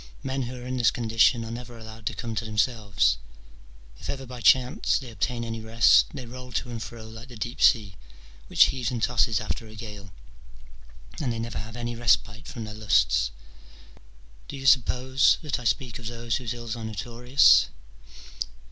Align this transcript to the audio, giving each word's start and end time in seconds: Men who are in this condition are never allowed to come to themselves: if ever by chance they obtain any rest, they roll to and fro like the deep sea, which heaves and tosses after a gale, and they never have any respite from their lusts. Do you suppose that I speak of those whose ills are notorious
Men 0.23 0.41
who 0.41 0.55
are 0.55 0.65
in 0.65 0.77
this 0.77 0.89
condition 0.89 1.45
are 1.45 1.51
never 1.51 1.77
allowed 1.77 2.07
to 2.07 2.15
come 2.15 2.33
to 2.33 2.43
themselves: 2.43 3.19
if 3.99 4.09
ever 4.09 4.25
by 4.25 4.41
chance 4.41 4.97
they 4.97 5.11
obtain 5.11 5.43
any 5.45 5.61
rest, 5.61 6.07
they 6.11 6.25
roll 6.25 6.51
to 6.53 6.71
and 6.71 6.81
fro 6.81 7.05
like 7.07 7.27
the 7.27 7.35
deep 7.35 7.61
sea, 7.61 7.93
which 8.47 8.63
heaves 8.69 8.89
and 8.89 9.03
tosses 9.03 9.39
after 9.39 9.67
a 9.67 9.75
gale, 9.75 10.11
and 11.21 11.31
they 11.31 11.37
never 11.37 11.59
have 11.59 11.75
any 11.77 11.95
respite 11.95 12.47
from 12.47 12.63
their 12.63 12.73
lusts. 12.73 13.29
Do 14.47 14.57
you 14.57 14.65
suppose 14.65 15.37
that 15.43 15.59
I 15.59 15.65
speak 15.65 15.99
of 15.99 16.07
those 16.07 16.37
whose 16.37 16.55
ills 16.55 16.75
are 16.75 16.83
notorious 16.83 17.67